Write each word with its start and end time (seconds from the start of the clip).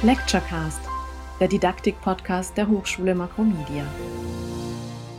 Lecturecast, 0.00 0.80
der 1.40 1.48
Didaktik-Podcast 1.48 2.56
der 2.56 2.68
Hochschule 2.68 3.16
Makromedia. 3.16 3.84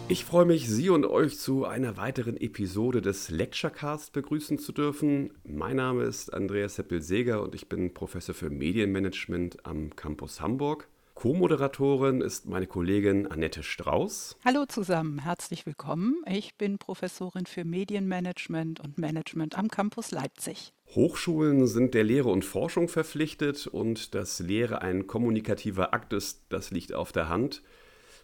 Ich 0.08 0.24
freue 0.24 0.45
mich, 0.45 0.69
Sie 0.69 0.90
und 0.90 1.05
euch 1.05 1.37
zu 1.37 1.66
einer 1.66 1.98
weiteren 1.98 2.37
Episode 2.37 3.01
des 3.01 3.29
Lecturecast 3.29 4.13
begrüßen 4.13 4.57
zu 4.57 4.71
dürfen. 4.71 5.33
Mein 5.43 5.75
Name 5.75 6.03
ist 6.03 6.33
Andreas 6.33 6.75
Seppel-Seger 6.75 7.43
und 7.43 7.55
ich 7.55 7.67
bin 7.67 7.93
Professor 7.93 8.34
für 8.34 8.50
Medienmanagement 8.50 9.65
am 9.65 9.93
Campus 9.97 10.39
Hamburg. 10.39 10.88
Co-Moderatorin 11.14 12.21
ist 12.21 12.46
meine 12.46 12.66
Kollegin 12.66 13.27
Annette 13.27 13.64
Strauß. 13.64 14.38
Hallo 14.46 14.66
zusammen, 14.66 15.20
herzlich 15.20 15.66
willkommen. 15.66 16.23
Ich 16.25 16.55
bin 16.55 16.77
Professorin 16.77 17.46
für 17.46 17.66
Medienmanagement 17.66 18.80
und 18.80 18.98
Management 18.98 19.57
am 19.57 19.68
Campus 19.68 20.11
Leipzig. 20.11 20.71
Hochschulen 20.95 21.67
sind 21.67 21.93
der 21.93 22.03
Lehre 22.03 22.29
und 22.29 22.43
Forschung 22.43 22.87
verpflichtet 22.87 23.67
und 23.67 24.15
dass 24.15 24.39
Lehre 24.39 24.82
ein 24.82 25.05
kommunikativer 25.05 25.93
Akt 25.93 26.14
ist, 26.14 26.45
das 26.50 26.71
liegt 26.71 26.93
auf 26.93 27.11
der 27.11 27.29
Hand. 27.29 27.61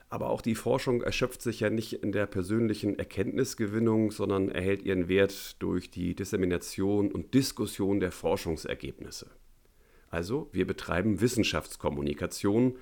Aber 0.09 0.30
auch 0.30 0.41
die 0.41 0.55
Forschung 0.55 1.04
erschöpft 1.04 1.41
sich 1.41 1.59
ja 1.59 1.70
nicht 1.70 1.93
in 1.93 2.12
der 2.12 2.26
persönlichen 2.26 2.98
Erkenntnisgewinnung, 2.98 4.12
sondern 4.12 4.49
erhält 4.49 4.84
ihren 4.84 5.07
Wert 5.07 5.62
durch 5.62 5.91
die 5.91 6.16
Dissemination 6.16 7.12
und 7.12 7.34
Diskussion 7.35 7.99
der 7.99 8.12
Forschungsergebnisse. 8.12 9.27
Also 10.09 10.49
wir 10.52 10.66
betreiben 10.66 11.21
Wissenschaftskommunikation, 11.21 12.77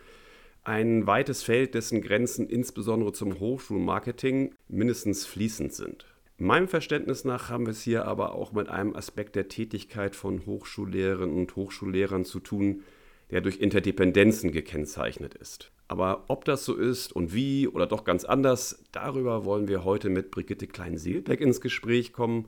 ein 0.64 1.08
weites 1.08 1.44
Feld, 1.44 1.74
dessen 1.74 2.02
Grenzen 2.02 2.48
insbesondere 2.48 3.12
zum 3.12 3.40
Hochschulmarketing 3.40 4.56
mindestens 4.70 5.26
fließend 5.26 5.74
sind. 5.74 6.13
Meinem 6.38 6.68
Verständnis 6.68 7.26
nach 7.26 7.50
haben 7.50 7.68
wir 7.68 7.72
es 7.72 7.84
hier 7.84 8.06
aber 8.06 8.34
auch 8.34 8.54
mit 8.54 8.68
einem 8.68 8.96
Aspekt 8.96 9.36
der 9.36 9.50
Tätigkeit 9.50 10.16
von 10.16 10.46
Hochschullehrerinnen 10.46 11.36
und 11.36 11.56
Hochschullehrern 11.56 12.26
zu 12.26 12.40
tun, 12.40 12.84
der 13.30 13.42
durch 13.42 13.60
Interdependenzen 13.60 14.52
gekennzeichnet 14.52 15.36
ist. 15.36 15.72
Aber 15.88 16.26
ob 16.30 16.44
das 16.46 16.66
so 16.66 16.76
ist 16.76 17.14
und 17.14 17.34
wie 17.36 17.68
oder 17.68 17.86
doch 17.86 18.04
ganz 18.04 18.26
anders, 18.26 18.84
darüber 18.92 19.46
wollen 19.46 19.68
wir 19.68 19.84
heute 19.84 20.10
mit 20.10 20.32
Brigitte 20.32 20.66
Klein-Seelbeck 20.66 21.40
ins 21.40 21.62
Gespräch 21.62 22.14
kommen. 22.14 22.48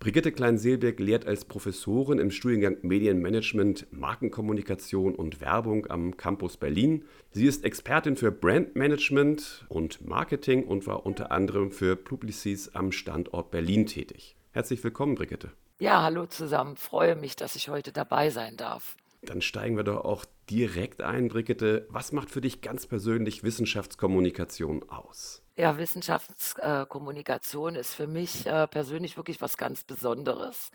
Brigitte 0.00 0.30
Klein-Seelbeck 0.30 1.00
lehrt 1.00 1.26
als 1.26 1.44
Professorin 1.44 2.20
im 2.20 2.30
Studiengang 2.30 2.76
Medienmanagement, 2.82 3.88
Markenkommunikation 3.90 5.16
und 5.16 5.40
Werbung 5.40 5.90
am 5.90 6.16
Campus 6.16 6.56
Berlin. 6.56 7.04
Sie 7.32 7.46
ist 7.46 7.64
Expertin 7.64 8.16
für 8.16 8.30
Brandmanagement 8.30 9.66
und 9.68 10.06
Marketing 10.06 10.62
und 10.62 10.86
war 10.86 11.04
unter 11.04 11.32
anderem 11.32 11.72
für 11.72 11.96
Publicis 11.96 12.76
am 12.76 12.92
Standort 12.92 13.50
Berlin 13.50 13.86
tätig. 13.86 14.36
Herzlich 14.52 14.84
willkommen, 14.84 15.16
Brigitte. 15.16 15.50
Ja, 15.80 16.04
hallo 16.04 16.26
zusammen. 16.26 16.76
Freue 16.76 17.16
mich, 17.16 17.34
dass 17.34 17.56
ich 17.56 17.68
heute 17.68 17.90
dabei 17.90 18.30
sein 18.30 18.56
darf. 18.56 18.96
Dann 19.22 19.42
steigen 19.42 19.76
wir 19.76 19.82
doch 19.82 20.04
auch 20.04 20.24
direkt 20.50 21.02
ein, 21.02 21.28
Brigitte. 21.28 21.86
Was 21.90 22.12
macht 22.12 22.30
für 22.30 22.40
dich 22.40 22.60
ganz 22.60 22.86
persönlich 22.86 23.42
Wissenschaftskommunikation 23.42 24.88
aus? 24.88 25.42
Ja, 25.58 25.76
Wissenschaftskommunikation 25.76 27.74
ist 27.74 27.92
für 27.92 28.06
mich 28.06 28.46
äh, 28.46 28.68
persönlich 28.68 29.16
wirklich 29.16 29.40
was 29.40 29.56
ganz 29.56 29.82
Besonderes, 29.82 30.70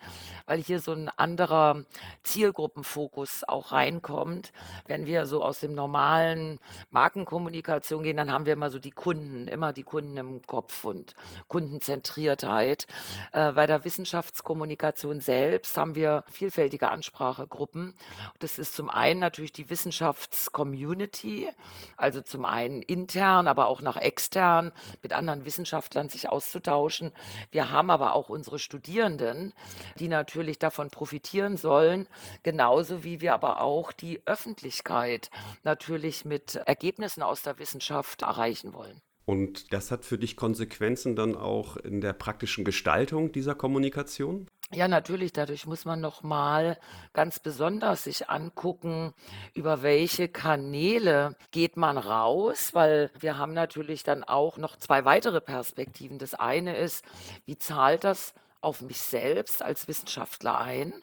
weil 0.45 0.61
hier 0.61 0.81
so 0.81 0.91
ein 0.91 1.07
anderer 1.07 1.85
Zielgruppenfokus 2.23 3.45
auch 3.47 3.71
reinkommt. 3.71 4.51
Wenn 4.85 5.05
wir 5.05 5.25
so 5.25 5.41
aus 5.41 5.61
dem 5.61 5.73
normalen 5.73 6.59
Markenkommunikation 6.89 8.03
gehen, 8.03 8.17
dann 8.17 8.29
haben 8.29 8.45
wir 8.45 8.51
immer 8.51 8.69
so 8.69 8.77
die 8.77 8.91
Kunden, 8.91 9.47
immer 9.47 9.71
die 9.71 9.83
Kunden 9.83 10.17
im 10.17 10.41
Kopf 10.45 10.83
und 10.83 11.15
Kundenzentriertheit. 11.47 12.85
Äh, 13.31 13.53
bei 13.53 13.65
der 13.67 13.85
Wissenschaftskommunikation 13.85 15.21
selbst 15.21 15.77
haben 15.77 15.95
wir 15.95 16.25
vielfältige 16.29 16.91
Ansprachegruppen. 16.91 17.93
Das 18.39 18.59
ist 18.59 18.75
zum 18.75 18.89
einen 18.89 19.21
natürlich 19.21 19.53
die 19.53 19.62
Wissenschaftscommunity, 19.69 21.49
also 21.97 22.21
zum 22.21 22.45
einen 22.45 22.81
intern, 22.81 23.47
aber 23.47 23.67
auch 23.67 23.81
nach 23.81 23.97
extern 23.97 24.71
mit 25.01 25.13
anderen 25.13 25.45
Wissenschaftlern 25.45 26.09
sich 26.09 26.29
auszutauschen. 26.29 27.11
Wir 27.51 27.71
haben 27.71 27.89
aber 27.89 28.13
auch 28.13 28.29
unsere 28.29 28.59
Studierenden, 28.59 29.53
die 29.99 30.07
natürlich 30.07 30.59
davon 30.59 30.89
profitieren 30.89 31.57
sollen, 31.57 32.07
genauso 32.43 33.03
wie 33.03 33.21
wir 33.21 33.33
aber 33.33 33.61
auch 33.61 33.91
die 33.91 34.21
Öffentlichkeit 34.25 35.29
natürlich 35.63 36.25
mit 36.25 36.55
Ergebnissen 36.55 37.23
aus 37.23 37.43
der 37.43 37.59
Wissenschaft 37.59 38.21
erreichen 38.21 38.73
wollen. 38.73 39.01
Und 39.25 39.71
das 39.71 39.91
hat 39.91 40.03
für 40.03 40.17
dich 40.17 40.35
Konsequenzen 40.35 41.15
dann 41.15 41.35
auch 41.35 41.77
in 41.77 42.01
der 42.01 42.13
praktischen 42.13 42.65
Gestaltung 42.65 43.31
dieser 43.31 43.55
Kommunikation? 43.55 44.47
Ja, 44.73 44.87
natürlich. 44.87 45.33
Dadurch 45.33 45.67
muss 45.67 45.85
man 45.85 46.01
noch 46.01 46.23
mal 46.23 46.79
ganz 47.13 47.39
besonders 47.39 48.05
sich 48.05 48.29
angucken, 48.29 49.13
über 49.53 49.83
welche 49.83 50.27
Kanäle 50.27 51.35
geht 51.51 51.77
man 51.77 51.97
raus, 51.97 52.71
weil 52.73 53.11
wir 53.19 53.37
haben 53.37 53.53
natürlich 53.53 54.03
dann 54.03 54.23
auch 54.23 54.57
noch 54.57 54.75
zwei 54.77 55.05
weitere 55.05 55.41
Perspektiven. 55.41 56.17
Das 56.17 56.33
eine 56.33 56.75
ist, 56.75 57.05
wie 57.45 57.57
zahlt 57.57 58.03
das 58.03 58.33
auf 58.61 58.81
mich 58.81 59.01
selbst 59.01 59.61
als 59.61 59.87
Wissenschaftler 59.87 60.57
ein, 60.57 60.93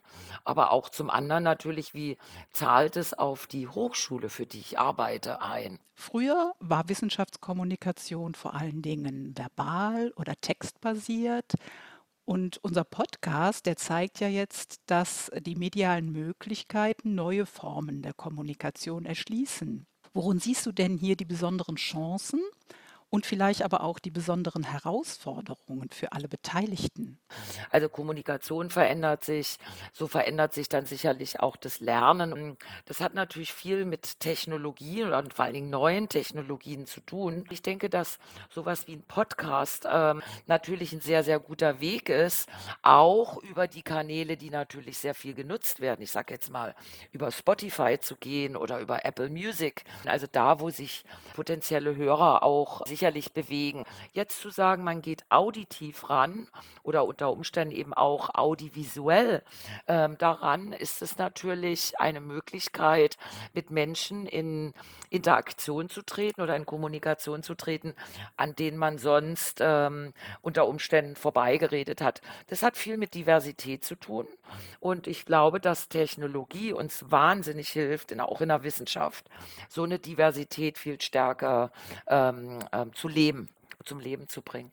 aber 0.44 0.72
auch 0.72 0.88
zum 0.88 1.10
anderen 1.10 1.44
natürlich, 1.44 1.94
wie 1.94 2.16
zahlt 2.52 2.96
es 2.96 3.12
auf 3.12 3.46
die 3.46 3.68
Hochschule, 3.68 4.30
für 4.30 4.46
die 4.46 4.60
ich 4.60 4.78
arbeite, 4.78 5.42
ein. 5.42 5.78
Früher 5.94 6.54
war 6.58 6.88
Wissenschaftskommunikation 6.88 8.34
vor 8.34 8.54
allen 8.54 8.80
Dingen 8.80 9.34
verbal 9.36 10.12
oder 10.16 10.32
textbasiert. 10.40 11.52
Und 12.30 12.58
unser 12.62 12.84
Podcast, 12.84 13.66
der 13.66 13.74
zeigt 13.74 14.20
ja 14.20 14.28
jetzt, 14.28 14.82
dass 14.86 15.32
die 15.40 15.56
medialen 15.56 16.12
Möglichkeiten 16.12 17.16
neue 17.16 17.44
Formen 17.44 18.02
der 18.02 18.12
Kommunikation 18.12 19.04
erschließen. 19.04 19.88
Worin 20.12 20.38
siehst 20.38 20.64
du 20.64 20.70
denn 20.70 20.96
hier 20.96 21.16
die 21.16 21.24
besonderen 21.24 21.74
Chancen 21.74 22.40
und 23.10 23.26
vielleicht 23.26 23.62
aber 23.62 23.82
auch 23.82 23.98
die 23.98 24.10
besonderen 24.10 24.62
Herausforderungen 24.62 25.90
für 25.90 26.12
alle 26.12 26.28
Beteiligten? 26.28 27.18
Also 27.70 27.88
Kommunikation 27.88 28.70
verändert 28.70 29.24
sich, 29.24 29.56
so 29.92 30.06
verändert 30.06 30.54
sich 30.54 30.68
dann 30.68 30.86
sicherlich 30.86 31.40
auch 31.40 31.56
das 31.56 31.80
Lernen. 31.80 32.56
Das 32.84 33.00
hat 33.00 33.14
natürlich 33.14 33.52
viel 33.52 33.84
mit 33.84 34.20
Technologie 34.20 35.02
und 35.02 35.34
vor 35.34 35.44
allen 35.44 35.54
Dingen 35.54 35.70
neuen 35.70 36.08
Technologien 36.08 36.86
zu 36.86 37.00
tun. 37.00 37.44
Ich 37.50 37.62
denke, 37.62 37.90
dass 37.90 38.18
sowas 38.48 38.86
wie 38.86 38.94
ein 38.94 39.02
Podcast 39.02 39.86
ähm, 39.90 40.22
natürlich 40.46 40.92
ein 40.92 41.00
sehr, 41.00 41.24
sehr 41.24 41.40
guter 41.40 41.80
Weg 41.80 42.08
ist, 42.08 42.48
auch 42.82 43.42
über 43.42 43.66
die 43.66 43.82
Kanäle, 43.82 44.36
die 44.36 44.50
natürlich 44.50 44.98
sehr 44.98 45.14
viel 45.14 45.34
genutzt 45.34 45.80
werden. 45.80 46.02
Ich 46.02 46.12
sage 46.12 46.32
jetzt 46.32 46.50
mal, 46.50 46.76
über 47.10 47.32
Spotify 47.32 47.98
zu 48.00 48.14
gehen 48.16 48.56
oder 48.56 48.78
über 48.78 49.04
Apple 49.04 49.30
Music. 49.30 49.82
Also 50.04 50.26
da, 50.30 50.60
wo 50.60 50.70
sich 50.70 51.04
potenzielle 51.34 51.96
Hörer 51.96 52.44
auch 52.44 52.86
sich 52.86 52.99
sicherlich 53.00 53.32
bewegen. 53.32 53.84
Jetzt 54.12 54.42
zu 54.42 54.50
sagen, 54.50 54.84
man 54.84 55.00
geht 55.00 55.24
auditiv 55.30 56.10
ran 56.10 56.48
oder 56.82 57.06
unter 57.06 57.30
Umständen 57.30 57.74
eben 57.74 57.94
auch 57.94 58.34
audiovisuell 58.34 59.42
ähm, 59.88 60.18
daran, 60.18 60.74
ist 60.74 61.00
es 61.00 61.16
natürlich 61.16 61.98
eine 61.98 62.20
Möglichkeit, 62.20 63.16
mit 63.54 63.70
Menschen 63.70 64.26
in 64.26 64.74
Interaktion 65.08 65.88
zu 65.88 66.02
treten 66.02 66.42
oder 66.42 66.54
in 66.56 66.66
Kommunikation 66.66 67.42
zu 67.42 67.54
treten, 67.54 67.94
an 68.36 68.54
denen 68.54 68.76
man 68.76 68.98
sonst 68.98 69.60
ähm, 69.62 70.12
unter 70.42 70.68
Umständen 70.68 71.16
vorbeigeredet 71.16 72.02
hat. 72.02 72.20
Das 72.48 72.62
hat 72.62 72.76
viel 72.76 72.98
mit 72.98 73.14
Diversität 73.14 73.82
zu 73.82 73.94
tun. 73.94 74.26
Und 74.78 75.06
ich 75.06 75.24
glaube, 75.24 75.60
dass 75.60 75.88
Technologie 75.88 76.72
uns 76.72 77.10
wahnsinnig 77.10 77.70
hilft, 77.70 78.12
in, 78.12 78.20
auch 78.20 78.40
in 78.40 78.48
der 78.48 78.62
Wissenschaft, 78.62 79.28
so 79.68 79.84
eine 79.84 79.98
Diversität 79.98 80.76
viel 80.76 81.00
stärker 81.00 81.70
ähm, 82.06 82.58
ähm, 82.90 82.94
zu 82.94 83.08
leben, 83.08 83.48
zum 83.84 84.00
Leben 84.00 84.28
zu 84.28 84.42
bringen. 84.42 84.72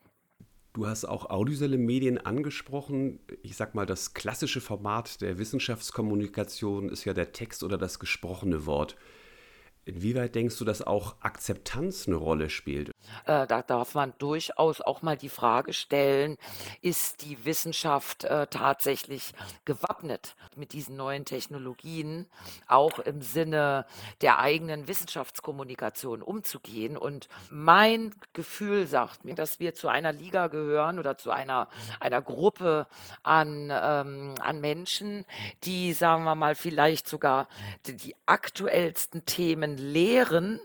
Du 0.74 0.86
hast 0.86 1.04
auch 1.04 1.30
audiovisuelle 1.30 1.78
Medien 1.78 2.18
angesprochen. 2.18 3.20
Ich 3.42 3.56
sag 3.56 3.74
mal, 3.74 3.86
das 3.86 4.14
klassische 4.14 4.60
Format 4.60 5.20
der 5.22 5.38
Wissenschaftskommunikation 5.38 6.88
ist 6.88 7.04
ja 7.04 7.14
der 7.14 7.32
Text 7.32 7.64
oder 7.64 7.78
das 7.78 7.98
gesprochene 7.98 8.66
Wort. 8.66 8.96
Inwieweit 9.88 10.34
denkst 10.34 10.58
du, 10.58 10.66
dass 10.66 10.82
auch 10.82 11.16
Akzeptanz 11.20 12.06
eine 12.06 12.16
Rolle 12.16 12.50
spielt? 12.50 12.90
Äh, 13.24 13.46
da 13.46 13.62
darf 13.62 13.94
man 13.94 14.12
durchaus 14.18 14.82
auch 14.82 15.00
mal 15.00 15.16
die 15.16 15.30
Frage 15.30 15.72
stellen, 15.72 16.36
ist 16.82 17.24
die 17.24 17.42
Wissenschaft 17.46 18.24
äh, 18.24 18.46
tatsächlich 18.48 19.32
gewappnet 19.64 20.36
mit 20.56 20.74
diesen 20.74 20.96
neuen 20.96 21.24
Technologien, 21.24 22.26
auch 22.66 22.98
im 22.98 23.22
Sinne 23.22 23.86
der 24.20 24.40
eigenen 24.40 24.88
Wissenschaftskommunikation 24.88 26.20
umzugehen? 26.20 26.98
Und 26.98 27.28
mein 27.50 28.14
Gefühl 28.34 28.86
sagt 28.86 29.24
mir, 29.24 29.34
dass 29.34 29.58
wir 29.58 29.74
zu 29.74 29.88
einer 29.88 30.12
Liga 30.12 30.48
gehören 30.48 30.98
oder 30.98 31.16
zu 31.16 31.30
einer, 31.30 31.68
einer 31.98 32.20
Gruppe 32.20 32.86
an, 33.22 33.70
ähm, 33.72 34.34
an 34.38 34.60
Menschen, 34.60 35.24
die, 35.64 35.94
sagen 35.94 36.24
wir 36.24 36.34
mal, 36.34 36.54
vielleicht 36.54 37.08
sogar 37.08 37.48
die, 37.86 37.96
die 37.96 38.14
aktuellsten 38.26 39.24
Themen 39.24 39.77
lehren 39.78 40.60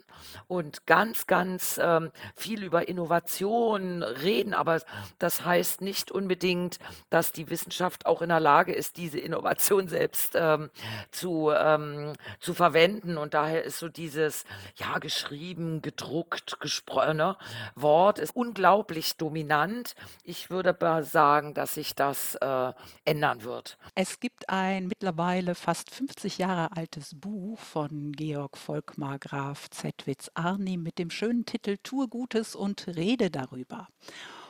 und 0.47 0.85
ganz, 0.85 1.27
ganz 1.27 1.79
ähm, 1.81 2.11
viel 2.35 2.63
über 2.63 2.87
Innovation 2.87 4.03
reden, 4.03 4.53
aber 4.53 4.81
das 5.19 5.45
heißt 5.45 5.81
nicht 5.81 6.11
unbedingt, 6.11 6.79
dass 7.09 7.31
die 7.31 7.49
Wissenschaft 7.49 8.05
auch 8.05 8.21
in 8.21 8.29
der 8.29 8.39
Lage 8.39 8.73
ist, 8.73 8.97
diese 8.97 9.19
Innovation 9.19 9.87
selbst 9.93 10.33
ähm, 10.35 10.69
zu, 11.11 11.51
ähm, 11.55 12.13
zu 12.39 12.53
verwenden. 12.53 13.17
Und 13.17 13.33
daher 13.33 13.63
ist 13.63 13.79
so 13.79 13.89
dieses, 13.89 14.45
ja, 14.75 14.99
geschrieben, 14.99 15.81
gedruckt, 15.81 16.59
gesprochen, 16.59 17.17
ne, 17.17 17.37
Wort 17.75 18.19
ist 18.19 18.35
unglaublich 18.35 19.17
dominant. 19.17 19.95
Ich 20.23 20.49
würde 20.49 20.73
sagen, 21.03 21.53
dass 21.53 21.75
sich 21.75 21.95
das 21.95 22.35
äh, 22.35 22.73
ändern 23.05 23.43
wird. 23.43 23.77
Es 23.95 24.19
gibt 24.19 24.49
ein 24.49 24.87
mittlerweile 24.87 25.55
fast 25.55 25.91
50 25.91 26.37
Jahre 26.37 26.75
altes 26.75 27.19
Buch 27.19 27.59
von 27.59 28.11
Georg 28.11 28.57
Volkmar 29.03 29.19
Graf 29.19 29.69
Zettwitz 29.69 30.31
Arnim 30.33 30.81
mit 30.81 30.97
dem 30.97 31.09
schönen 31.09 31.45
Titel 31.45 31.75
Tue 31.83 32.07
Gutes 32.07 32.55
und 32.55 32.87
rede 32.87 33.29
darüber. 33.29 33.89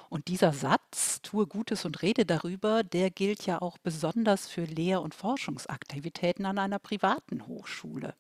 Und 0.10 0.28
dieser 0.28 0.54
Satz, 0.54 1.24
tue 1.24 1.48
Gutes 1.48 1.86
und 1.86 2.04
rede 2.04 2.24
darüber, 2.24 2.84
der 2.84 3.10
gilt 3.10 3.48
ja 3.48 3.60
auch 3.64 3.80
besonders 3.80 4.48
für 4.48 4.66
Lehr- 4.66 5.02
und 5.02 5.16
Forschungsaktivitäten 5.16 6.46
an 6.46 6.60
einer 6.60 6.78
privaten 6.78 7.48
Hochschule. 7.48 8.14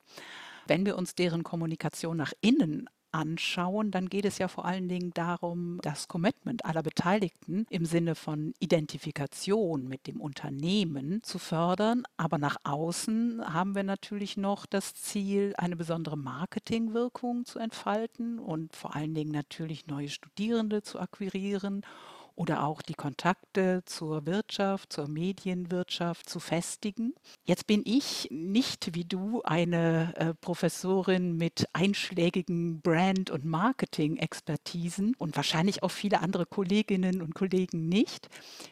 Wenn 0.65 0.87
wir 0.87 0.97
uns 0.97 1.13
deren 1.13 1.43
Kommunikation 1.43 2.17
nach 2.17 2.33
innen 2.41 2.89
anschauen, 3.13 3.91
dann 3.91 4.09
geht 4.09 4.25
es 4.25 4.37
ja 4.37 4.47
vor 4.47 4.65
allen 4.65 4.89
Dingen 4.89 5.11
darum, 5.13 5.79
das 5.81 6.07
Commitment 6.07 6.65
aller 6.65 6.83
Beteiligten 6.83 7.65
im 7.69 7.85
Sinne 7.85 8.15
von 8.15 8.53
Identifikation 8.59 9.87
mit 9.87 10.07
dem 10.07 10.19
Unternehmen 10.19 11.21
zu 11.23 11.39
fördern. 11.39 12.03
Aber 12.17 12.37
nach 12.37 12.57
außen 12.63 13.53
haben 13.53 13.75
wir 13.75 13.83
natürlich 13.83 14.37
noch 14.37 14.65
das 14.65 14.95
Ziel, 14.95 15.53
eine 15.57 15.75
besondere 15.75 16.17
Marketingwirkung 16.17 17.45
zu 17.45 17.59
entfalten 17.59 18.39
und 18.39 18.75
vor 18.75 18.95
allen 18.95 19.13
Dingen 19.13 19.31
natürlich 19.31 19.87
neue 19.87 20.09
Studierende 20.09 20.81
zu 20.81 20.99
akquirieren 20.99 21.85
oder 22.35 22.63
auch 22.63 22.81
die 22.81 22.93
Kontakte 22.93 23.83
zur 23.85 24.25
Wirtschaft, 24.25 24.93
zur 24.93 25.07
Medienwirtschaft 25.07 26.29
zu 26.29 26.39
festigen. 26.39 27.13
Jetzt 27.45 27.67
bin 27.67 27.83
ich 27.85 28.27
nicht 28.31 28.95
wie 28.95 29.05
du 29.05 29.41
eine 29.43 30.13
äh, 30.15 30.33
Professorin 30.33 31.37
mit 31.37 31.67
einschlägigen 31.73 32.81
Brand- 32.81 33.29
und 33.29 33.45
Marketing-Expertisen 33.45 35.15
und 35.17 35.35
wahrscheinlich 35.35 35.83
auch 35.83 35.91
viele 35.91 36.21
andere 36.21 36.45
Kolleginnen 36.45 37.21
und 37.21 37.35
Kollegen 37.35 37.87
nicht. 37.87 38.29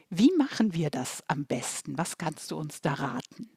Wie 0.10 0.32
machen 0.38 0.74
wir 0.74 0.90
das 0.90 1.24
am 1.28 1.46
besten? 1.46 1.98
Was 1.98 2.18
kannst 2.18 2.52
du 2.52 2.58
uns 2.58 2.82
da 2.82 2.94
raten? 2.94 3.50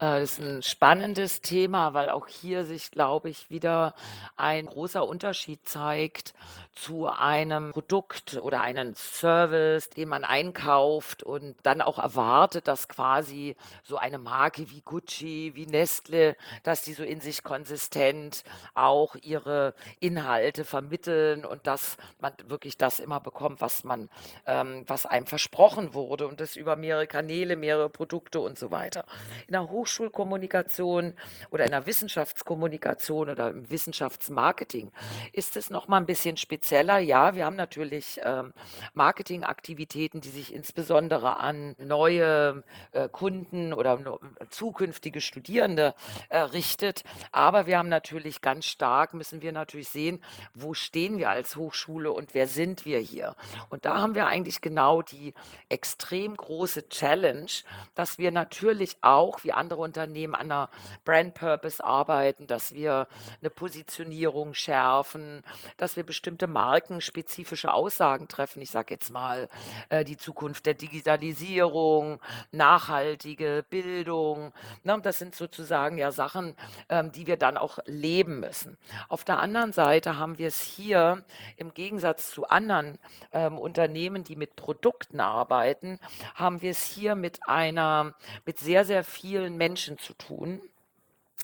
Äh, 0.00 0.20
das 0.20 0.38
ist 0.38 0.40
ein 0.40 0.62
spannendes 0.62 1.40
Thema, 1.40 1.92
weil 1.94 2.08
auch 2.10 2.26
hier 2.28 2.64
sich, 2.64 2.90
glaube 2.90 3.30
ich, 3.30 3.50
wieder 3.50 3.94
ein 4.36 4.66
großer 4.66 5.06
Unterschied 5.06 5.68
zeigt 5.68 6.34
zu 6.78 7.08
einem 7.08 7.72
Produkt 7.72 8.36
oder 8.36 8.60
einem 8.60 8.94
Service, 8.94 9.90
den 9.90 10.08
man 10.08 10.22
einkauft 10.24 11.24
und 11.24 11.56
dann 11.64 11.82
auch 11.82 11.98
erwartet, 11.98 12.68
dass 12.68 12.86
quasi 12.86 13.56
so 13.82 13.96
eine 13.96 14.18
Marke 14.18 14.70
wie 14.70 14.80
Gucci, 14.82 15.52
wie 15.54 15.66
Nestle, 15.66 16.36
dass 16.62 16.82
die 16.82 16.92
so 16.92 17.02
in 17.02 17.20
sich 17.20 17.42
konsistent 17.42 18.44
auch 18.74 19.16
ihre 19.16 19.74
Inhalte 19.98 20.64
vermitteln 20.64 21.44
und 21.44 21.66
dass 21.66 21.96
man 22.20 22.32
wirklich 22.46 22.76
das 22.78 23.00
immer 23.00 23.18
bekommt, 23.18 23.60
was 23.60 23.82
man, 23.82 24.08
ähm, 24.46 24.84
was 24.86 25.04
einem 25.04 25.26
versprochen 25.26 25.94
wurde 25.94 26.28
und 26.28 26.40
das 26.40 26.54
über 26.54 26.76
mehrere 26.76 27.08
Kanäle, 27.08 27.56
mehrere 27.56 27.90
Produkte 27.90 28.38
und 28.38 28.56
so 28.56 28.70
weiter. 28.70 29.04
In 29.48 29.52
der 29.52 29.62
Hochschulkommunikation 29.88 31.14
oder 31.50 31.64
in 31.64 31.70
der 31.70 31.86
Wissenschaftskommunikation 31.86 33.30
oder 33.30 33.50
im 33.50 33.70
Wissenschaftsmarketing 33.70 34.92
ist 35.32 35.56
es 35.56 35.70
noch 35.70 35.88
mal 35.88 35.96
ein 35.96 36.06
bisschen 36.06 36.36
spezieller. 36.36 36.98
Ja, 36.98 37.34
wir 37.34 37.46
haben 37.46 37.56
natürlich 37.56 38.20
ähm, 38.22 38.52
Marketingaktivitäten, 38.92 40.20
die 40.20 40.28
sich 40.28 40.54
insbesondere 40.54 41.38
an 41.38 41.74
neue 41.78 42.62
äh, 42.92 43.08
Kunden 43.08 43.72
oder 43.72 44.18
zukünftige 44.50 45.20
Studierende 45.22 45.94
äh, 46.28 46.38
richtet. 46.38 47.02
Aber 47.32 47.66
wir 47.66 47.78
haben 47.78 47.88
natürlich 47.88 48.42
ganz 48.42 48.66
stark, 48.66 49.14
müssen 49.14 49.40
wir 49.40 49.52
natürlich 49.52 49.88
sehen, 49.88 50.22
wo 50.54 50.74
stehen 50.74 51.16
wir 51.16 51.30
als 51.30 51.56
Hochschule 51.56 52.12
und 52.12 52.34
wer 52.34 52.46
sind 52.46 52.84
wir 52.84 52.98
hier. 52.98 53.34
Und 53.70 53.86
da 53.86 53.96
haben 53.98 54.14
wir 54.14 54.26
eigentlich 54.26 54.60
genau 54.60 55.00
die 55.00 55.32
extrem 55.70 56.36
große 56.36 56.90
Challenge, 56.90 57.50
dass 57.94 58.18
wir 58.18 58.30
natürlich 58.32 58.98
auch, 59.00 59.44
wie 59.44 59.52
andere 59.52 59.77
Unternehmen, 59.78 60.18
Unternehmen 60.18 60.34
an 60.34 60.50
einer 60.50 60.70
Brand 61.04 61.34
Purpose 61.34 61.84
arbeiten, 61.84 62.46
dass 62.46 62.72
wir 62.72 63.08
eine 63.40 63.50
Positionierung 63.50 64.54
schärfen, 64.54 65.42
dass 65.76 65.96
wir 65.96 66.04
bestimmte 66.04 66.46
markenspezifische 66.46 67.72
Aussagen 67.72 68.28
treffen. 68.28 68.62
Ich 68.62 68.70
sage 68.70 68.94
jetzt 68.94 69.10
mal 69.10 69.48
äh, 69.90 70.04
die 70.04 70.16
Zukunft 70.16 70.66
der 70.66 70.74
Digitalisierung, 70.74 72.20
nachhaltige 72.52 73.64
Bildung. 73.68 74.52
Ne? 74.82 74.98
Das 75.02 75.18
sind 75.18 75.34
sozusagen 75.34 75.98
ja 75.98 76.10
Sachen, 76.10 76.56
ähm, 76.88 77.12
die 77.12 77.26
wir 77.26 77.36
dann 77.36 77.56
auch 77.56 77.78
leben 77.84 78.40
müssen. 78.40 78.78
Auf 79.08 79.24
der 79.24 79.38
anderen 79.38 79.72
Seite 79.72 80.16
haben 80.16 80.38
wir 80.38 80.48
es 80.48 80.60
hier 80.60 81.24
im 81.56 81.74
Gegensatz 81.74 82.30
zu 82.30 82.48
anderen 82.48 82.98
ähm, 83.32 83.58
Unternehmen, 83.58 84.24
die 84.24 84.36
mit 84.36 84.56
Produkten 84.56 85.20
arbeiten, 85.20 85.98
haben 86.34 86.62
wir 86.62 86.70
es 86.70 86.82
hier 86.84 87.14
mit 87.14 87.46
einer, 87.46 88.14
mit 88.44 88.58
sehr, 88.58 88.84
sehr 88.84 89.04
vielen 89.04 89.56
Menschen 89.56 89.67
zu 89.76 90.14
tun. 90.14 90.60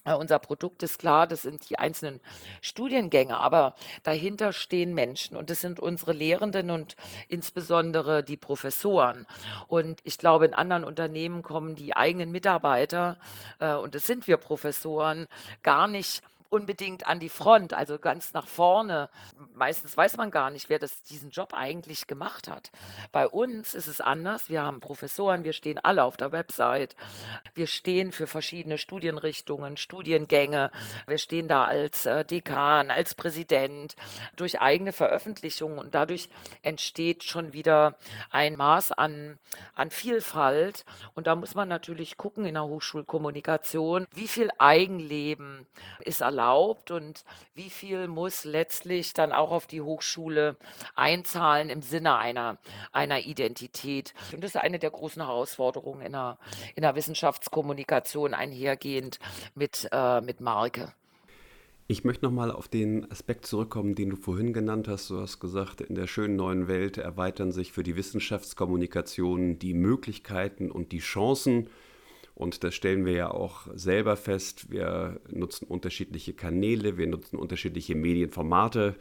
Äh, 0.04 0.14
unser 0.14 0.38
Produkt 0.38 0.82
ist 0.82 0.98
klar, 0.98 1.26
das 1.26 1.42
sind 1.42 1.68
die 1.70 1.78
einzelnen 1.78 2.20
Studiengänge, 2.60 3.38
aber 3.38 3.74
dahinter 4.02 4.52
stehen 4.52 4.94
Menschen 4.94 5.36
und 5.36 5.50
das 5.50 5.60
sind 5.60 5.80
unsere 5.80 6.12
Lehrenden 6.12 6.70
und 6.70 6.96
insbesondere 7.28 8.22
die 8.22 8.36
Professoren. 8.36 9.26
Und 9.66 10.00
ich 10.04 10.18
glaube, 10.18 10.44
in 10.44 10.54
anderen 10.54 10.84
Unternehmen 10.84 11.42
kommen 11.42 11.74
die 11.74 11.96
eigenen 11.96 12.30
Mitarbeiter, 12.30 13.16
äh, 13.60 13.74
und 13.74 13.94
das 13.94 14.04
sind 14.04 14.26
wir 14.26 14.36
Professoren, 14.36 15.26
gar 15.62 15.88
nicht 15.88 16.22
unbedingt 16.50 17.06
an 17.06 17.18
die 17.18 17.28
Front, 17.28 17.74
also 17.74 17.98
ganz 17.98 18.32
nach 18.32 18.46
vorne. 18.46 19.08
Meistens 19.54 19.96
weiß 19.96 20.16
man 20.16 20.30
gar 20.30 20.50
nicht, 20.50 20.68
wer 20.68 20.78
das, 20.78 21.02
diesen 21.02 21.30
Job 21.30 21.52
eigentlich 21.52 22.06
gemacht 22.06 22.48
hat. 22.48 22.70
Bei 23.12 23.26
uns 23.26 23.74
ist 23.74 23.86
es 23.86 24.00
anders. 24.00 24.48
Wir 24.48 24.62
haben 24.62 24.80
Professoren, 24.80 25.44
wir 25.44 25.52
stehen 25.52 25.78
alle 25.78 26.04
auf 26.04 26.16
der 26.16 26.32
Website. 26.32 26.94
Wir 27.54 27.66
stehen 27.66 28.12
für 28.12 28.26
verschiedene 28.26 28.78
Studienrichtungen, 28.78 29.76
Studiengänge. 29.76 30.70
Wir 31.06 31.18
stehen 31.18 31.48
da 31.48 31.64
als 31.64 32.06
äh, 32.06 32.24
Dekan, 32.24 32.90
als 32.90 33.14
Präsident, 33.14 33.96
durch 34.36 34.60
eigene 34.60 34.92
Veröffentlichungen 34.92 35.78
und 35.78 35.94
dadurch 35.94 36.28
entsteht 36.62 37.24
schon 37.24 37.52
wieder 37.52 37.96
ein 38.30 38.56
Maß 38.56 38.92
an, 38.92 39.38
an 39.74 39.90
Vielfalt. 39.90 40.84
Und 41.14 41.26
da 41.26 41.34
muss 41.34 41.54
man 41.54 41.68
natürlich 41.68 42.16
gucken 42.16 42.44
in 42.44 42.54
der 42.54 42.64
Hochschulkommunikation, 42.64 44.06
wie 44.12 44.28
viel 44.28 44.50
Eigenleben 44.58 45.66
ist 46.00 46.20
erlaubt 46.20 46.33
erlaubt 46.34 46.90
und 46.90 47.24
wie 47.54 47.70
viel 47.70 48.08
muss 48.08 48.44
letztlich 48.44 49.12
dann 49.12 49.32
auch 49.32 49.52
auf 49.52 49.66
die 49.66 49.80
Hochschule 49.80 50.56
einzahlen 50.96 51.70
im 51.70 51.80
Sinne 51.80 52.16
einer, 52.16 52.58
einer 52.92 53.20
Identität. 53.20 54.14
Und 54.32 54.42
das 54.42 54.56
ist 54.56 54.60
eine 54.60 54.80
der 54.80 54.90
großen 54.90 55.22
Herausforderungen 55.22 56.02
in 56.02 56.12
der, 56.12 56.38
in 56.74 56.82
der 56.82 56.96
Wissenschaftskommunikation 56.96 58.34
einhergehend 58.34 59.20
mit, 59.54 59.88
äh, 59.92 60.20
mit 60.20 60.40
Marke. 60.40 60.92
Ich 61.86 62.02
möchte 62.02 62.24
nochmal 62.24 62.50
auf 62.50 62.66
den 62.66 63.10
Aspekt 63.12 63.46
zurückkommen, 63.46 63.94
den 63.94 64.10
du 64.10 64.16
vorhin 64.16 64.54
genannt 64.54 64.88
hast. 64.88 65.10
Du 65.10 65.20
hast 65.20 65.38
gesagt, 65.38 65.82
in 65.82 65.94
der 65.94 66.06
schönen 66.06 66.34
neuen 66.34 66.66
Welt 66.66 66.96
erweitern 66.96 67.52
sich 67.52 67.72
für 67.72 67.82
die 67.82 67.94
Wissenschaftskommunikation 67.94 69.58
die 69.58 69.74
Möglichkeiten 69.74 70.70
und 70.70 70.92
die 70.92 71.00
Chancen 71.00 71.68
und 72.34 72.64
das 72.64 72.74
stellen 72.74 73.04
wir 73.04 73.12
ja 73.12 73.30
auch 73.30 73.68
selber 73.74 74.16
fest. 74.16 74.70
Wir 74.70 75.20
nutzen 75.30 75.66
unterschiedliche 75.66 76.34
Kanäle, 76.34 76.98
wir 76.98 77.06
nutzen 77.06 77.36
unterschiedliche 77.36 77.94
Medienformate. 77.94 78.96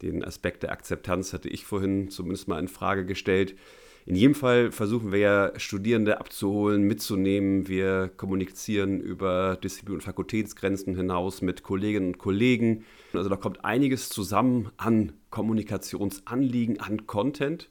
Den 0.00 0.24
Aspekt 0.24 0.62
der 0.62 0.72
Akzeptanz 0.72 1.32
hatte 1.32 1.48
ich 1.48 1.64
vorhin 1.64 2.08
zumindest 2.10 2.48
mal 2.48 2.58
in 2.58 2.68
Frage 2.68 3.04
gestellt. 3.04 3.56
In 4.04 4.16
jedem 4.16 4.34
Fall 4.34 4.72
versuchen 4.72 5.12
wir 5.12 5.18
ja, 5.18 5.52
Studierende 5.58 6.18
abzuholen, 6.18 6.82
mitzunehmen. 6.82 7.68
Wir 7.68 8.10
kommunizieren 8.16 9.00
über 9.00 9.56
Disziplin- 9.62 9.94
und 9.94 10.02
Fakultätsgrenzen 10.02 10.96
hinaus 10.96 11.40
mit 11.40 11.62
Kolleginnen 11.62 12.08
und 12.08 12.18
Kollegen. 12.18 12.84
Also 13.12 13.28
da 13.28 13.36
kommt 13.36 13.64
einiges 13.64 14.08
zusammen 14.08 14.70
an 14.76 15.12
Kommunikationsanliegen, 15.30 16.80
an 16.80 17.06
Content. 17.06 17.68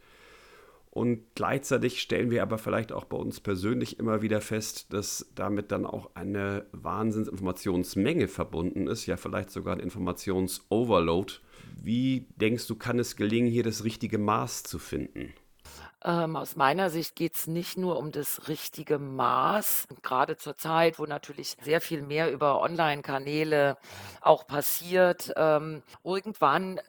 Und 0.92 1.36
gleichzeitig 1.36 2.02
stellen 2.02 2.32
wir 2.32 2.44
aber 2.44 2.58
vielleicht 2.58 2.92
auch 2.92 3.06
bei 3.06 3.16
uns 3.16 3.40
persönlich 3.40 3.98
immer 3.98 4.22
wieder 4.22 4.42
fest, 4.42 4.92
dass 4.92 5.32
damit 5.36 5.72
dann 5.72 5.86
auch 5.86 6.12
eine 6.16 6.66
Wahnsinnsinformationsmenge 6.74 8.28
verbunden 8.28 8.88
ist, 8.88 9.06
ja 9.06 9.16
vielleicht 9.16 9.52
sogar 9.52 9.76
ein 9.76 9.80
Informationsoverload. 9.80 11.36
Wie 11.82 12.28
denkst 12.36 12.68
du, 12.68 12.76
kann 12.76 13.00
es 13.00 13.16
gelingen, 13.16 13.50
hier 13.50 13.64
das 13.64 13.86
richtige 13.86 14.18
Maß 14.18 14.64
zu 14.64 14.80
finden? 14.80 15.34
Ähm, 16.04 16.36
aus 16.36 16.56
meiner 16.56 16.90
Sicht 16.90 17.16
geht 17.16 17.36
es 17.36 17.48
nicht 17.48 17.78
nur 17.78 17.98
um 17.98 18.12
das 18.12 18.48
richtige 18.48 18.98
Maß, 18.98 19.88
gerade 20.02 20.36
zur 20.36 20.58
Zeit, 20.58 20.98
wo 20.98 21.06
natürlich 21.06 21.56
sehr 21.62 21.80
viel 21.80 22.02
mehr 22.02 22.32
über 22.32 22.60
Online-Kanäle 22.60 23.78
auch 24.20 24.48
passiert. 24.48 25.32
Ähm, 25.38 25.84
irgendwann 26.04 26.82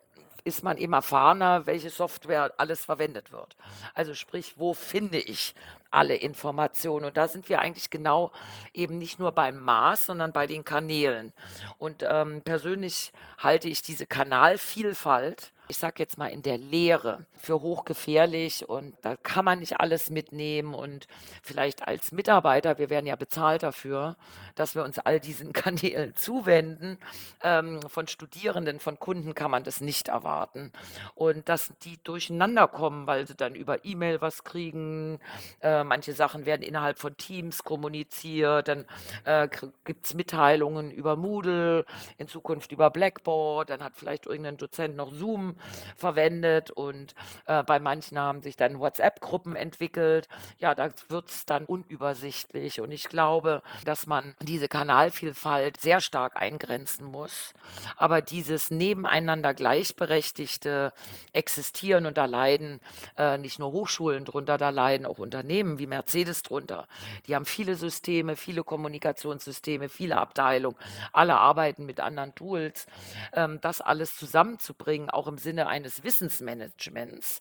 ist 0.44 0.62
man 0.62 0.76
eben 0.76 0.92
erfahrener, 0.92 1.66
welche 1.66 1.90
Software 1.90 2.52
alles 2.56 2.84
verwendet 2.84 3.32
wird. 3.32 3.56
Also 3.94 4.14
sprich, 4.14 4.54
wo 4.56 4.74
finde 4.74 5.18
ich 5.18 5.54
alle 5.90 6.16
Informationen? 6.16 7.06
Und 7.06 7.16
da 7.16 7.28
sind 7.28 7.48
wir 7.48 7.60
eigentlich 7.60 7.90
genau 7.90 8.32
eben 8.72 8.98
nicht 8.98 9.18
nur 9.18 9.32
beim 9.32 9.60
Maß, 9.60 10.06
sondern 10.06 10.32
bei 10.32 10.46
den 10.46 10.64
Kanälen. 10.64 11.32
Und 11.78 12.04
ähm, 12.08 12.42
persönlich 12.42 13.12
halte 13.38 13.68
ich 13.68 13.82
diese 13.82 14.06
Kanalvielfalt 14.06 15.52
ich 15.72 15.78
sage 15.78 15.94
jetzt 16.00 16.18
mal 16.18 16.26
in 16.26 16.42
der 16.42 16.58
Lehre 16.58 17.24
für 17.38 17.62
hochgefährlich 17.62 18.68
und 18.68 18.94
da 19.00 19.16
kann 19.16 19.46
man 19.46 19.60
nicht 19.60 19.80
alles 19.80 20.10
mitnehmen 20.10 20.74
und 20.74 21.06
vielleicht 21.42 21.88
als 21.88 22.12
Mitarbeiter, 22.12 22.76
wir 22.76 22.90
werden 22.90 23.06
ja 23.06 23.16
bezahlt 23.16 23.62
dafür, 23.62 24.16
dass 24.54 24.74
wir 24.74 24.84
uns 24.84 24.98
all 24.98 25.18
diesen 25.18 25.52
Kanälen 25.54 26.14
zuwenden. 26.14 26.98
Ähm, 27.42 27.80
von 27.88 28.06
Studierenden, 28.06 28.80
von 28.80 28.98
Kunden 28.98 29.34
kann 29.34 29.50
man 29.50 29.64
das 29.64 29.80
nicht 29.80 30.08
erwarten 30.08 30.72
und 31.14 31.48
dass 31.48 31.72
die 31.84 31.98
durcheinander 32.04 32.68
kommen, 32.68 33.06
weil 33.06 33.26
sie 33.26 33.34
dann 33.34 33.54
über 33.54 33.82
E-Mail 33.82 34.20
was 34.20 34.44
kriegen. 34.44 35.20
Äh, 35.62 35.84
manche 35.84 36.12
Sachen 36.12 36.44
werden 36.44 36.60
innerhalb 36.60 36.98
von 36.98 37.16
Teams 37.16 37.64
kommuniziert, 37.64 38.68
dann 38.68 38.84
äh, 39.24 39.48
gibt 39.84 40.04
es 40.04 40.12
Mitteilungen 40.12 40.90
über 40.90 41.16
Moodle, 41.16 41.86
in 42.18 42.28
Zukunft 42.28 42.72
über 42.72 42.90
Blackboard, 42.90 43.70
dann 43.70 43.82
hat 43.82 43.94
vielleicht 43.96 44.26
irgendein 44.26 44.58
Dozent 44.58 44.96
noch 44.96 45.14
Zoom 45.14 45.56
verwendet 45.96 46.70
und 46.70 47.14
äh, 47.46 47.62
bei 47.62 47.78
manchen 47.78 48.18
haben 48.18 48.42
sich 48.42 48.56
dann 48.56 48.78
WhatsApp-Gruppen 48.78 49.56
entwickelt. 49.56 50.28
Ja, 50.58 50.74
da 50.74 50.90
wird 51.08 51.30
es 51.30 51.46
dann 51.46 51.64
unübersichtlich 51.64 52.80
und 52.80 52.90
ich 52.92 53.08
glaube, 53.08 53.62
dass 53.84 54.06
man 54.06 54.34
diese 54.40 54.68
Kanalvielfalt 54.68 55.80
sehr 55.80 56.00
stark 56.00 56.36
eingrenzen 56.36 57.06
muss. 57.06 57.54
Aber 57.96 58.20
dieses 58.20 58.70
nebeneinander 58.70 59.54
gleichberechtigte 59.54 60.92
Existieren 61.32 62.06
und 62.06 62.16
da 62.16 62.24
leiden 62.24 62.80
äh, 63.16 63.38
nicht 63.38 63.58
nur 63.58 63.72
Hochschulen 63.72 64.24
drunter, 64.24 64.58
da 64.58 64.70
leiden 64.70 65.06
auch 65.06 65.18
Unternehmen 65.18 65.78
wie 65.78 65.86
Mercedes 65.86 66.42
drunter. 66.42 66.86
Die 67.26 67.34
haben 67.34 67.44
viele 67.44 67.74
Systeme, 67.74 68.36
viele 68.36 68.64
Kommunikationssysteme, 68.64 69.88
viele 69.88 70.16
Abteilungen, 70.16 70.76
alle 71.12 71.36
arbeiten 71.36 71.86
mit 71.86 72.00
anderen 72.00 72.34
Tools. 72.34 72.86
Ähm, 73.32 73.58
das 73.60 73.80
alles 73.80 74.16
zusammenzubringen, 74.16 75.10
auch 75.10 75.26
im 75.26 75.38
Sinne 75.38 75.51
eines 75.58 76.04
Wissensmanagements. 76.04 77.40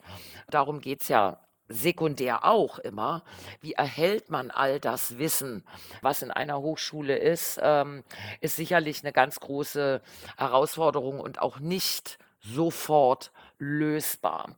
Darum 0.49 0.81
geht 0.81 1.01
es 1.01 1.07
ja 1.07 1.39
sekundär 1.71 2.45
auch 2.45 2.79
immer. 2.79 3.23
Wie 3.61 3.73
erhält 3.73 4.29
man 4.29 4.51
all 4.51 4.79
das 4.79 5.17
Wissen, 5.17 5.63
was 6.01 6.21
in 6.21 6.31
einer 6.31 6.59
Hochschule 6.61 7.17
ist, 7.17 7.59
ähm, 7.61 8.03
ist 8.41 8.55
sicherlich 8.55 9.03
eine 9.03 9.13
ganz 9.13 9.39
große 9.39 10.01
Herausforderung 10.37 11.19
und 11.19 11.41
auch 11.41 11.59
nicht 11.59 12.19
sofort 12.39 13.31
lösbar. 13.59 14.55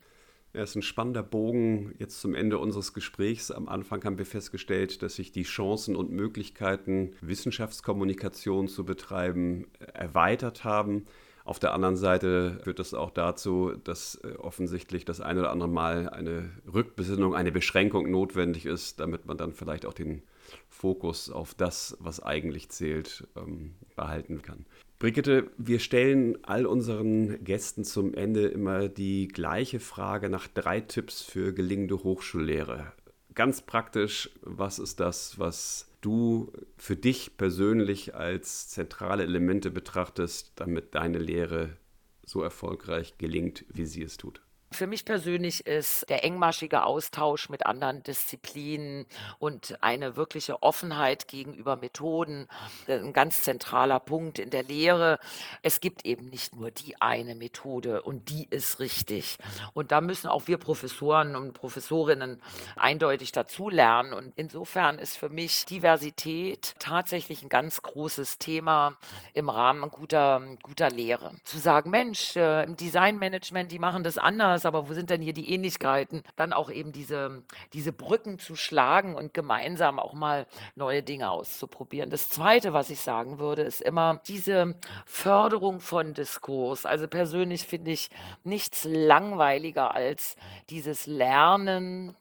Ja, 0.53 0.61
ist 0.61 0.75
ein 0.75 0.83
spannender 0.83 1.23
Bogen 1.23 1.95
jetzt 1.97 2.21
zum 2.21 2.35
Ende 2.35 2.59
unseres 2.59 2.93
Gesprächs. 2.93 3.49
Am 3.49 3.67
Anfang 3.67 4.03
haben 4.03 4.19
wir 4.19 4.25
festgestellt, 4.25 5.01
dass 5.01 5.15
sich 5.15 5.31
die 5.31 5.43
Chancen 5.43 5.95
und 5.95 6.11
Möglichkeiten, 6.11 7.15
Wissenschaftskommunikation 7.21 8.67
zu 8.67 8.85
betreiben, 8.85 9.65
erweitert 9.93 10.63
haben. 10.63 11.07
Auf 11.45 11.59
der 11.59 11.73
anderen 11.73 11.97
Seite 11.97 12.59
führt 12.63 12.79
das 12.79 12.93
auch 12.93 13.11
dazu, 13.11 13.73
dass 13.83 14.15
äh, 14.23 14.35
offensichtlich 14.37 15.03
das 15.03 15.19
eine 15.19 15.41
oder 15.41 15.51
andere 15.51 15.69
Mal 15.69 16.09
eine 16.09 16.51
Rückbesinnung, 16.71 17.35
eine 17.35 17.51
Beschränkung 17.51 18.09
notwendig 18.09 18.65
ist, 18.65 18.99
damit 18.99 19.25
man 19.25 19.37
dann 19.37 19.53
vielleicht 19.53 19.85
auch 19.85 19.93
den 19.93 20.23
Fokus 20.69 21.29
auf 21.29 21.53
das, 21.53 21.97
was 21.99 22.21
eigentlich 22.21 22.69
zählt, 22.69 23.27
ähm, 23.35 23.75
behalten 23.95 24.41
kann. 24.41 24.65
Brigitte, 24.99 25.51
wir 25.57 25.79
stellen 25.79 26.37
all 26.45 26.65
unseren 26.65 27.43
Gästen 27.43 27.83
zum 27.83 28.13
Ende 28.13 28.47
immer 28.47 28.87
die 28.87 29.27
gleiche 29.27 29.81
Frage 29.81 30.29
nach 30.29 30.47
drei 30.47 30.79
Tipps 30.79 31.21
für 31.21 31.53
gelingende 31.53 32.03
Hochschullehre. 32.03 32.93
Ganz 33.33 33.61
praktisch, 33.61 34.29
was 34.41 34.79
ist 34.79 35.01
das, 35.01 35.37
was 35.39 35.89
du 36.03 36.51
für 36.77 36.95
dich 36.95 37.37
persönlich 37.37 38.15
als 38.15 38.69
zentrale 38.69 39.23
Elemente 39.23 39.71
betrachtest, 39.71 40.51
damit 40.55 40.95
deine 40.95 41.17
Lehre 41.17 41.77
so 42.25 42.41
erfolgreich 42.41 43.17
gelingt, 43.17 43.65
wie 43.69 43.85
sie 43.85 44.03
es 44.03 44.17
tut? 44.17 44.41
Für 44.73 44.87
mich 44.87 45.05
persönlich 45.05 45.67
ist 45.67 46.09
der 46.09 46.23
engmaschige 46.23 46.83
Austausch 46.83 47.47
mit 47.47 47.67
anderen 47.67 48.01
Disziplinen 48.01 49.05
und 49.37 49.77
eine 49.81 50.15
wirkliche 50.15 50.63
Offenheit 50.63 51.27
gegenüber 51.27 51.75
Methoden 51.75 52.47
äh, 52.87 52.97
ein 52.97 53.13
ganz 53.13 53.43
zentraler 53.43 53.99
Punkt 53.99 54.39
in 54.39 54.49
der 54.49 54.63
Lehre. 54.63 55.19
Es 55.61 55.79
gibt 55.79 56.05
eben 56.07 56.25
nicht 56.25 56.55
nur 56.55 56.71
die 56.71 56.99
eine 56.99 57.35
Methode 57.35 58.01
und 58.01 58.29
die 58.29 58.47
ist 58.49 58.79
richtig. 58.79 59.37
Und 59.73 59.91
da 59.91 60.01
müssen 60.01 60.27
auch 60.27 60.47
wir 60.47 60.57
Professoren 60.57 61.35
und 61.35 61.53
Professorinnen 61.53 62.41
eindeutig 62.75 63.31
dazulernen. 63.31 64.11
Und 64.11 64.33
insofern 64.37 64.97
ist 64.97 65.17
für 65.17 65.29
mich 65.29 65.65
Diversität 65.65 66.73
tatsächlich 66.79 67.43
ein 67.43 67.49
ganz 67.49 67.83
großes 67.83 68.39
Thema 68.39 68.97
im 69.35 69.49
Rahmen 69.49 69.91
guter, 69.91 70.41
guter 70.63 70.89
Lehre. 70.89 71.35
Zu 71.43 71.59
sagen, 71.59 71.91
Mensch, 71.91 72.35
äh, 72.35 72.63
im 72.63 72.75
Designmanagement, 72.75 73.71
die 73.71 73.79
machen 73.79 74.03
das 74.03 74.17
anders 74.17 74.62
anders, 74.63 74.65
aber 74.65 74.89
wo 74.89 74.93
sind 74.93 75.09
denn 75.09 75.21
hier 75.21 75.33
die 75.33 75.51
Ähnlichkeiten? 75.51 76.23
Dann 76.35 76.53
auch 76.53 76.69
eben 76.71 76.91
diese, 76.91 77.43
diese 77.73 77.91
Brücken 77.91 78.39
zu 78.39 78.55
schlagen 78.55 79.15
und 79.15 79.33
gemeinsam 79.33 79.99
auch 79.99 80.13
mal 80.13 80.47
neue 80.75 81.03
Dinge 81.03 81.29
auszuprobieren. 81.29 82.09
Das 82.09 82.29
Zweite, 82.29 82.73
was 82.73 82.89
ich 82.89 83.01
sagen 83.01 83.39
würde, 83.39 83.63
ist 83.63 83.81
immer 83.81 84.21
diese 84.27 84.75
Förderung 85.05 85.79
von 85.79 86.13
Diskurs. 86.13 86.85
Also 86.85 87.07
persönlich 87.07 87.63
finde 87.67 87.91
ich 87.91 88.09
nichts 88.43 88.85
langweiliger 88.89 89.93
als 89.93 90.35
dieses 90.69 91.07
Lernen 91.07 92.15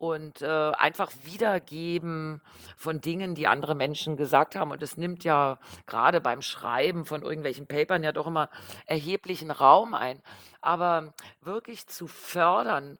und 0.00 0.40
äh, 0.40 0.46
einfach 0.46 1.12
wiedergeben 1.24 2.40
von 2.78 3.02
Dingen, 3.02 3.34
die 3.34 3.46
andere 3.46 3.74
Menschen 3.74 4.16
gesagt 4.16 4.56
haben. 4.56 4.70
Und 4.70 4.82
es 4.82 4.96
nimmt 4.96 5.24
ja 5.24 5.58
gerade 5.86 6.22
beim 6.22 6.40
Schreiben 6.40 7.04
von 7.04 7.20
irgendwelchen 7.20 7.66
Papern 7.66 8.02
ja 8.02 8.10
doch 8.10 8.26
immer 8.26 8.48
erheblichen 8.86 9.50
Raum 9.50 9.92
ein 9.92 10.22
aber 10.60 11.14
wirklich 11.42 11.86
zu 11.86 12.06
fördern, 12.06 12.98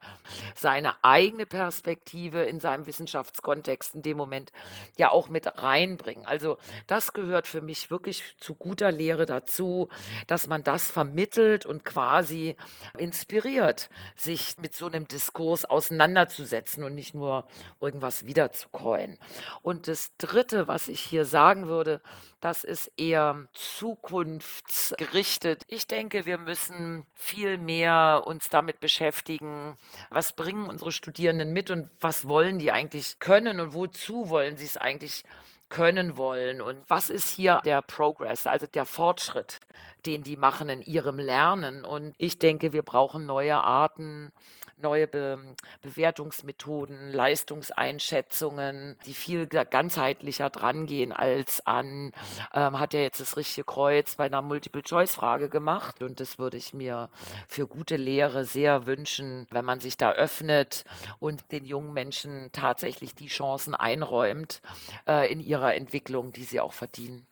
seine 0.55 1.03
eigene 1.03 1.45
Perspektive 1.45 2.43
in 2.43 2.59
seinem 2.59 2.87
Wissenschaftskontext 2.87 3.95
in 3.95 4.01
dem 4.01 4.17
Moment 4.17 4.51
ja 4.97 5.11
auch 5.11 5.29
mit 5.29 5.61
reinbringen. 5.61 6.25
Also 6.25 6.57
das 6.87 7.13
gehört 7.13 7.47
für 7.47 7.61
mich 7.61 7.91
wirklich 7.91 8.35
zu 8.39 8.55
guter 8.55 8.91
Lehre 8.91 9.25
dazu, 9.25 9.89
dass 10.27 10.47
man 10.47 10.63
das 10.63 10.89
vermittelt 10.89 11.65
und 11.65 11.85
quasi 11.85 12.55
inspiriert, 12.97 13.89
sich 14.15 14.57
mit 14.57 14.73
so 14.73 14.87
einem 14.87 15.07
Diskurs 15.07 15.65
auseinanderzusetzen 15.65 16.83
und 16.91 16.95
nicht 16.95 17.15
nur 17.15 17.45
irgendwas 17.79 18.25
wiederzukäuen. 18.25 19.17
Und 19.61 19.87
das 19.87 20.11
Dritte, 20.17 20.67
was 20.67 20.89
ich 20.89 20.99
hier 21.01 21.25
sagen 21.25 21.67
würde, 21.67 22.01
das 22.41 22.63
ist 22.63 22.91
eher 22.97 23.47
zukunftsgerichtet. 23.53 25.63
Ich 25.67 25.87
denke, 25.87 26.25
wir 26.25 26.37
müssen 26.37 27.05
viel 27.13 27.57
mehr 27.57 28.23
uns 28.25 28.49
damit 28.49 28.79
beschäftigen, 28.79 29.75
was 30.09 30.33
bringen 30.33 30.67
unsere 30.67 30.91
Studierenden 30.91 31.53
mit 31.53 31.71
und 31.71 31.89
was 31.99 32.27
wollen 32.27 32.59
die 32.59 32.71
eigentlich 32.71 33.17
können 33.19 33.59
und 33.59 33.73
wozu 33.73 34.29
wollen 34.29 34.57
sie 34.57 34.65
es 34.65 34.77
eigentlich 34.77 35.23
können 35.69 36.17
wollen 36.17 36.61
und 36.61 36.77
was 36.89 37.09
ist 37.09 37.29
hier 37.29 37.61
der 37.63 37.81
Progress, 37.81 38.45
also 38.45 38.67
der 38.67 38.85
Fortschritt, 38.85 39.61
den 40.05 40.21
die 40.21 40.35
machen 40.35 40.67
in 40.67 40.81
ihrem 40.81 41.17
Lernen. 41.17 41.85
Und 41.85 42.13
ich 42.17 42.37
denke, 42.37 42.73
wir 42.73 42.83
brauchen 42.83 43.25
neue 43.25 43.55
Arten, 43.55 44.33
neue 44.81 45.07
Be 45.07 45.39
Bewertungsmethoden, 45.81 47.11
Leistungseinschätzungen, 47.11 48.97
die 49.05 49.13
viel 49.13 49.47
ganzheitlicher 49.47 50.49
drangehen 50.49 51.11
als 51.11 51.65
an, 51.65 52.11
ähm, 52.53 52.79
hat 52.79 52.93
er 52.93 53.03
jetzt 53.03 53.19
das 53.19 53.37
richtige 53.37 53.65
Kreuz 53.65 54.15
bei 54.15 54.25
einer 54.25 54.41
Multiple-Choice-Frage 54.41 55.49
gemacht. 55.49 56.01
Und 56.01 56.19
das 56.19 56.39
würde 56.39 56.57
ich 56.57 56.73
mir 56.73 57.09
für 57.47 57.67
gute 57.67 57.95
Lehre 57.95 58.45
sehr 58.45 58.85
wünschen, 58.85 59.47
wenn 59.51 59.65
man 59.65 59.79
sich 59.79 59.97
da 59.97 60.11
öffnet 60.11 60.85
und 61.19 61.51
den 61.51 61.65
jungen 61.65 61.93
Menschen 61.93 62.49
tatsächlich 62.51 63.15
die 63.15 63.27
Chancen 63.27 63.75
einräumt 63.75 64.61
äh, 65.07 65.31
in 65.31 65.39
ihrer 65.39 65.75
Entwicklung, 65.75 66.31
die 66.31 66.43
sie 66.43 66.59
auch 66.59 66.73
verdienen. 66.73 67.25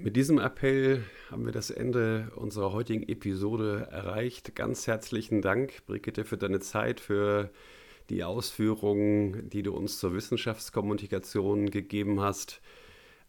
Mit 0.00 0.14
diesem 0.16 0.38
Appell 0.38 1.02
haben 1.30 1.44
wir 1.44 1.52
das 1.52 1.70
Ende 1.70 2.30
unserer 2.36 2.72
heutigen 2.72 3.02
Episode 3.02 3.88
erreicht. 3.90 4.54
Ganz 4.54 4.86
herzlichen 4.86 5.42
Dank, 5.42 5.84
Brigitte, 5.86 6.24
für 6.24 6.36
deine 6.36 6.60
Zeit, 6.60 7.00
für 7.00 7.50
die 8.08 8.22
Ausführungen, 8.22 9.50
die 9.50 9.62
du 9.62 9.74
uns 9.74 9.98
zur 9.98 10.14
Wissenschaftskommunikation 10.14 11.70
gegeben 11.70 12.20
hast. 12.20 12.60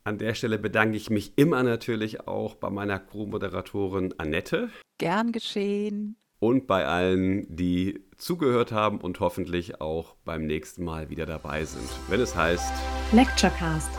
An 0.04 0.18
der 0.18 0.34
Stelle 0.36 0.60
bedanke 0.60 0.96
ich 0.96 1.10
mich 1.10 1.34
immer 1.38 1.64
natürlich 1.64 2.28
auch 2.28 2.56
bei 2.56 2.70
meiner 2.70 3.00
Co-Moderatorin 3.00 4.14
Annette. 4.18 4.70
Gern 5.00 5.32
geschehen. 5.32 6.18
und 6.40 6.68
bei 6.68 6.86
allen, 6.86 7.46
die 7.54 8.06
zugehört 8.18 8.72
haben 8.72 9.02
und 9.02 9.20
hoffentlich 9.20 9.82
auch 9.82 10.16
beim 10.24 10.46
nächsten 10.46 10.84
Mal 10.84 11.10
wieder 11.10 11.26
dabei 11.26 11.66
sind, 11.66 11.90
wenn 12.10 12.22
es 12.22 12.36
heißt 12.36 12.72
Lecturecast, 13.12 13.90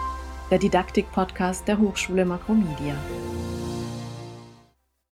der 0.51 0.59
Didaktik-Podcast 0.59 1.69
der 1.69 1.79
Hochschule 1.79 2.25
Makromedia. 2.25 2.95